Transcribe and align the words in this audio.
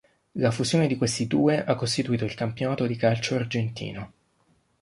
La 0.33 0.49
fusione 0.49 0.87
di 0.87 0.97
questi 0.97 1.27
due, 1.27 1.63
ha 1.63 1.75
costituito 1.75 2.25
il 2.25 2.33
campionato 2.33 2.87
di 2.87 2.95
calcio 2.95 3.35
argentino. 3.35 4.13